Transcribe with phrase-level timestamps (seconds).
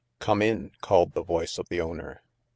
[0.19, 2.23] "Come in," called the voice of the owner.